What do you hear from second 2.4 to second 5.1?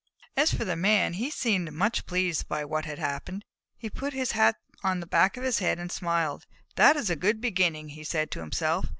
by what had happened. He put his hat on the